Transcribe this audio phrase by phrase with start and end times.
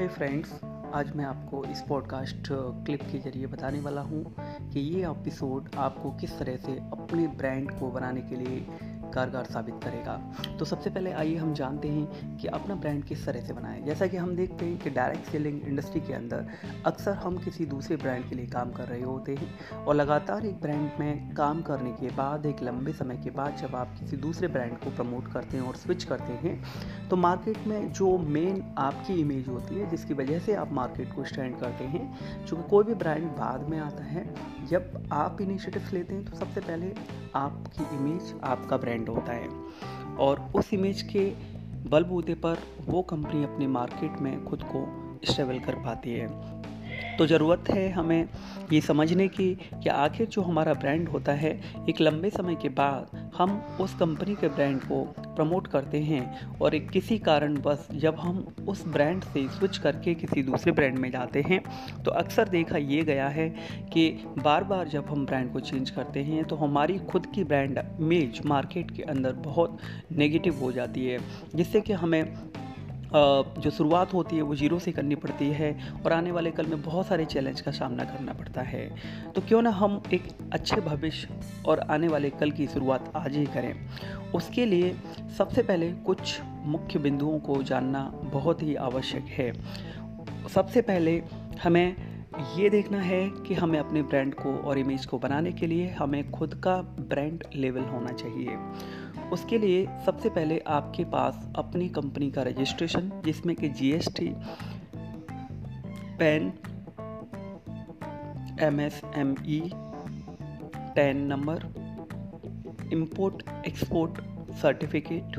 [0.00, 0.52] Hi friends
[0.94, 2.48] आज मैं आपको इस पॉडकास्ट
[2.86, 4.22] क्लिप के ज़रिए बताने वाला हूँ
[4.70, 8.64] कि ये एपिसोड आपको किस तरह से अपने ब्रांड को बनाने के लिए
[9.10, 10.16] कारगर साबित करेगा।
[10.58, 14.06] तो सबसे पहले आइए हम जानते हैं कि अपना ब्रांड किस तरह से बनाएँ। जैसा
[14.06, 16.46] कि हम देखते हैं कि डायरेक्ट सेलिंग इंडस्ट्री के अंदर
[16.86, 20.60] अक्सर हम किसी दूसरे ब्रांड के लिए काम कर रहे होते हैं और लगातार एक
[20.60, 24.48] ब्रांड में काम करने के बाद, एक लंबे समय के बाद जब आप किसी दूसरे
[24.48, 29.20] ब्रांड को प्रमोट करते हैं और स्विच करते हैं तो मार्केट में जो मेन आपकी
[29.20, 32.94] इमेज होती है, जिसकी वजह से आप मार्केट को स्टैंड करते हैं चूँकि कोई भी
[32.96, 34.24] ब्रांड बाद में आता है,
[34.68, 36.92] जब आप इनिशिएटिव लेते हैं तो सबसे पहले
[37.36, 39.48] आपकी इमेज आपका ब्रांड होता है।
[40.18, 41.32] और उस इमेज के
[41.88, 44.86] बलबूते पर वो कंपनी अपने मार्केट में खुद को
[45.24, 46.60] स्टेबल कर पाती है।
[47.16, 48.28] तो ज़रूरत है हमें
[48.72, 53.19] ये समझने की कि आखिर जो हमारा ब्रांड होता है, एक लंबे समय के बाद
[53.40, 58.54] हम उस कंपनी के ब्रांड को प्रमोट करते हैं और एक किसी कारणवश जब हम
[58.68, 61.60] उस ब्रांड से स्विच करके किसी दूसरे ब्रांड में जाते हैं
[62.02, 63.48] तो अक्सर देखा ये गया है
[63.92, 67.78] कि बार बार जब हम ब्रांड को चेंज करते हैं तो हमारी खुद की ब्रांड
[67.78, 69.78] इमेज मार्केट के अंदर बहुत
[70.12, 71.18] नेगेटिव हो जाती है,
[71.54, 72.34] जिससे कि हमें
[73.14, 75.70] जो शुरुआत होती है वो ज़ीरो से करनी पड़ती है
[76.04, 78.88] और आने वाले कल में बहुत सारे चैलेंज का सामना करना पड़ता है।
[79.32, 83.46] तो क्यों ना हम एक अच्छे भविष्य और आने वाले कल की शुरुआत आज ही
[83.46, 83.74] करें।
[84.34, 84.94] उसके लिए
[85.38, 89.52] सबसे पहले कुछ मुख्य बिंदुओं को जानना बहुत ही आवश्यक है।
[90.48, 91.22] सबसे पहले
[91.62, 92.10] हमें
[92.56, 96.30] ये देखना है कि हमें अपने ब्रांड को और इमेज को बनाने के लिए हमें
[96.30, 98.56] खुद का ब्रांड लेवल होना चाहिए।
[99.32, 104.32] उसके लिए सबसे पहले आपके पास अपनी कंपनी का रजिस्ट्रेशन, जिसमें कि GST
[106.18, 106.52] PAN
[108.60, 109.60] M S M E
[110.94, 111.66] ten number
[112.92, 114.20] import export
[114.54, 115.38] certificate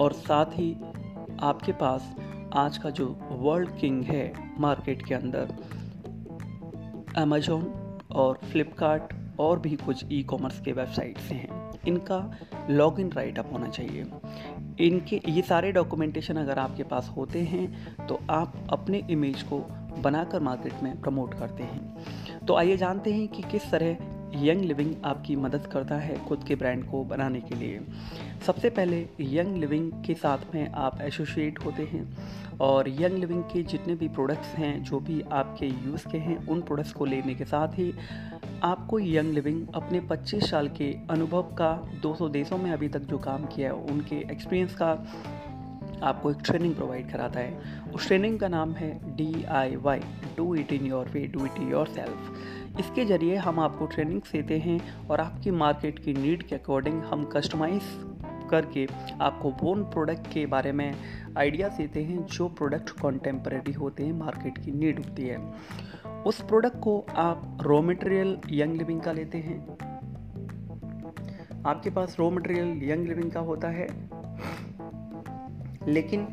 [0.00, 0.72] और साथ ही
[1.40, 2.14] आपके पास
[2.52, 5.54] आज का जो वर्ल्ड किंग है मार्केट के अंदर
[7.16, 7.72] अमेजोन
[8.12, 12.18] और फ्लिपकार्ट और भी कुछ ई कॉमर्स के वेबसाइट्स हैं। इनका
[12.70, 14.04] लॉग इन राइट अप होना चाहिए।
[14.80, 19.58] इनके, ये सारे डॉक्यूमेंटेशन अगर आपके पास होते हैं तो आप अपने इमेज को
[19.98, 23.96] बनाकर मार्केट में प्रमोट करते हैं। तो आइए जानते हैं कि किस तरह
[24.36, 27.80] यंग लिविंग आपकी मदद करता है खुद के ब्रांड को बनाने के लिए।
[28.46, 32.04] सबसे पहले यंग लिविंग के साथ में आप एसोसिएट होते हैं,
[32.58, 36.60] और यंग लिविंग के जितने भी प्रोडक्ट्स हैं, जो भी आपके यूज़ के हैं, उन
[36.60, 37.92] प्रोडक्ट्स को लेने के साथ ही
[38.64, 41.68] आपको यंग लिविंग अपने 25 साल के अनुभव का
[42.02, 44.88] 200 देशों में अभी तक जो काम किया है, उनके एक्सपीरियंस का
[46.02, 47.60] आपको एक ट्रेनिंग प्रोवाइड कराता है।
[47.94, 50.00] उस ट्रेनिंग का नाम है D I Y
[50.36, 54.58] do it in your way do it in yourself इसके ज़रिए हम आपको ट्रेनिंग्स देते
[54.58, 57.82] हैं और आपकी मार्केट की नीड के अकॉर्डिंग हम कस्टमाइज
[58.50, 58.86] करके
[59.20, 60.92] आपको वो प्रोडक्ट के बारे में
[61.38, 65.38] आइडिया देते हैं जो प्रोडक्ट कॉन्टेम्प्रेरी होते हैं मार्केट की नीड होती है।
[66.26, 69.58] उस प्रोडक्ट को आप रॉ मटेरियल यंग लिविंग का लेते हैं।
[71.66, 73.86] आपके पास रॉ मटेरियल यंग लिविंग का होता है,
[75.88, 76.26] लेकिन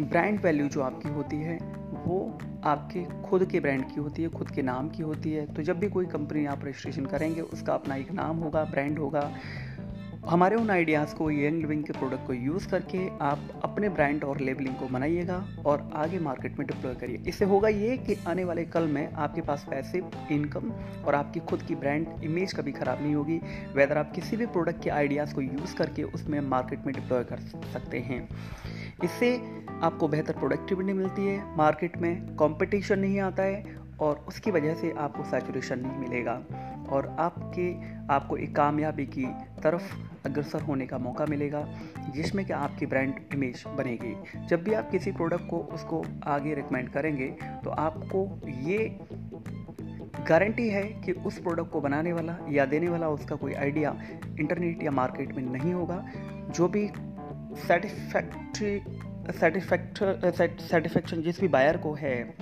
[0.00, 1.58] ब्रांड वैल्यू जो आपकी होती है,
[2.06, 5.62] वो आपके खुद के ब्रांड की होती है, खुद के नाम की होती है। तो
[5.62, 9.30] जब भी कोई कंपनी आप रजिस्ट्रेशन करेंगे, उसका अपना एक नाम होगा ब्रांड होगा
[10.28, 14.40] हमारे उन आइडियाज़ को यंग लिविंग के प्रोडक्ट को यूज़ करके आप अपने ब्रांड और
[14.40, 18.64] लेबलिंग को बनाइएगा और आगे मार्केट में डिप्लॉय करिए। इससे होगा ये कि आने वाले
[18.64, 20.72] कल में आपके पास पैसे इनकम
[21.06, 23.40] और आपकी खुद की ब्रांड इमेज कभी ख़राब नहीं होगी।
[23.74, 27.40] वेदर आप किसी भी प्रोडक्ट के आइडियाज़ को यूज़ करके उसमें मार्केट में डिप्लॉय कर
[27.72, 28.28] सकते हैं।
[29.04, 29.34] इससे
[29.82, 34.90] आपको बेहतर प्रोडक्टिविटी मिलती है। मार्केट में कॉम्पिटिशन नहीं आता है और उसकी वजह से
[34.98, 36.42] आपको सैचुरेशन नहीं मिलेगा।
[36.88, 37.72] और आपके,
[38.14, 39.26] आपको एक कामयाबी की
[39.62, 39.94] तरफ़
[40.26, 41.64] अग्रसर होने का मौका मिलेगा,
[42.14, 46.88] जिसमें कि आपकी ब्रांड इमेज बनेगी। जब भी आप किसी प्रोडक्ट को, उसको आगे रिकमेंड
[46.88, 47.28] करेंगे
[47.64, 48.98] तो आपको ये
[50.28, 53.94] गारंटी है कि उस प्रोडक्ट को बनाने वाला या देने वाला उसका कोई आइडिया
[54.40, 56.04] इंटरनेट या मार्केट में नहीं होगा।
[56.50, 56.88] जो भी
[57.58, 58.80] सेटिस्फैक्ट्री
[59.32, 62.34] सेटिस्फैक्ट सेटिस्फैक्शन जिस भी बायर को है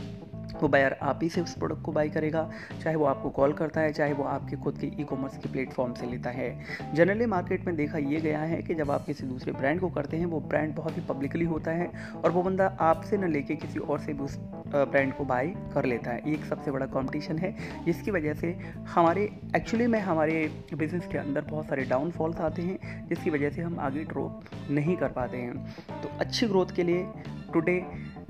[0.62, 2.50] वो बायर आप ही से उस प्रोडक्ट को बाई करेगा,
[2.82, 5.94] चाहे वो आपको कॉल करता है, चाहे वो आपके खुद के ई कॉमर्स के प्लेटफॉर्म
[5.94, 6.64] से लेता है।
[6.94, 10.16] जनरली मार्केट में देखा ये गया है कि जब आप किसी दूसरे ब्रांड को करते
[10.16, 11.90] हैं, वो ब्रांड बहुत ही पब्लिकली होता है
[12.24, 15.84] और वो बंदा आपसे न लेके किसी और से भी उस ब्रांड को बाई कर
[15.84, 17.54] लेता है। एक सबसे बड़ा कॉम्पिटिशन है।
[17.84, 18.52] जिसकी वजह से
[18.88, 19.22] हमारे
[19.56, 23.78] एक्चुअली में हमारे बिज़नेस के अंदर बहुत सारे डाउनफॉल्स आते हैं, जिसकी वजह से हम
[23.80, 24.28] आगे ड्रॉ
[24.70, 25.64] नहीं कर पाते हैं।
[26.02, 27.06] तो अच्छी ग्रोथ के लिए
[27.52, 27.84] today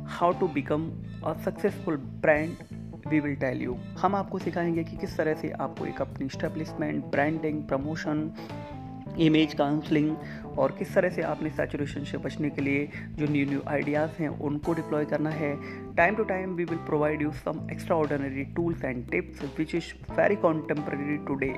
[0.06, 0.90] how to become
[1.24, 2.56] a successful brand
[3.08, 7.04] we will tell you हम आपको सिखाएँगे कि किस तरह से आपको एक अपनी establishment
[7.04, 8.32] branding promotion
[9.18, 10.16] image counselling
[10.58, 14.28] और किस तरह से आपने सैचुरेशन से बचने के लिए जो न्यू न्यू आइडियाज़ हैं
[14.28, 15.56] उनको डिप्लॉय करना है।
[15.94, 20.36] Time to time we will provide you some extraordinary tools and tips which is very
[20.36, 21.54] contemporary today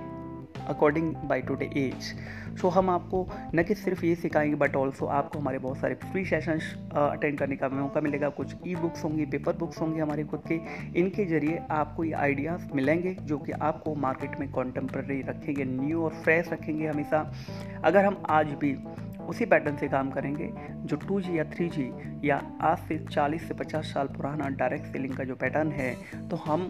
[0.69, 2.15] according by today age
[2.61, 6.25] so हम आपको न कि सिर्फ़ ये सिखाएँगे बट ऑल्सो आपको हमारे बहुत सारे फ्री
[6.25, 10.43] सेशंस अटेंड करने का मौका मिलेगा। कुछ ई बुक्स होंगी पेपर बुक्स होंगी हमारे खुद
[10.49, 10.61] के।
[11.01, 16.15] इनके ज़रिए आपको ये आइडियाज़ मिलेंगे, जो कि आपको मार्केट में कॉन्टेम्प्रेरी रखेंगे न्यू और
[16.15, 17.33] फ्रेश रखेंगे हमेशा।
[17.85, 18.77] अगर हम आज भी
[19.27, 21.91] उसी पैटर्न से काम करेंगे, जो टू या थ्री
[22.25, 25.95] या आज से 40 से 50 साल पुराना डायरेक्ट सेलिंग का जो पैटर्न है
[26.29, 26.63] तो हम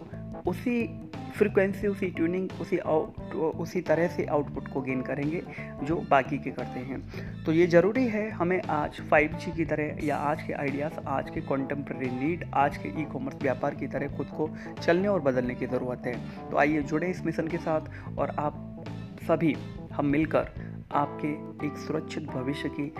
[0.47, 5.41] उसी फ्रिक्वेंसी उसी ट्यूनिंग, उसी आउट उसी तरह से आउटपुट को गेन करेंगे,
[5.83, 10.17] जो बाकी के करते हैं। तो ये ज़रूरी है हमें आज 5G की तरह या
[10.17, 14.27] आज के आइडियाज़ आज के कॉन्टेम्प्रेरी नीड आज के ई कॉमर्स व्यापार की तरह खुद
[14.27, 14.49] को
[14.81, 16.15] चलने और बदलने की ज़रूरत है।
[16.51, 18.85] तो आइए जुड़े इस मिशन के साथ और आप
[19.27, 19.55] सभी
[19.93, 20.51] हम मिलकर
[20.95, 21.31] आपके
[21.67, 22.91] एक सुरक्षित भविष्य की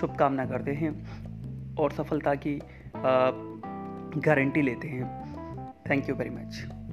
[0.00, 0.94] शुभकामना करते हैं
[1.76, 2.60] और सफलता की
[4.18, 5.04] गारंटी लेते हैं।
[5.90, 6.83] Thank you very much